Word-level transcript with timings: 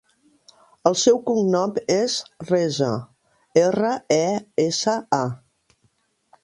El 0.89 0.95
seu 1.01 1.19
cognom 1.27 1.75
és 1.97 2.15
Resa: 2.49 2.91
erra, 3.67 3.93
e, 4.21 4.25
essa, 4.69 4.99
a. 5.21 5.83